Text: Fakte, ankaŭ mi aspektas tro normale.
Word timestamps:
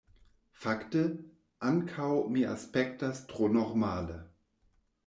Fakte, 0.63 1.03
ankaŭ 1.73 2.09
mi 2.37 2.47
aspektas 2.55 3.25
tro 3.35 3.53
normale. 3.61 4.19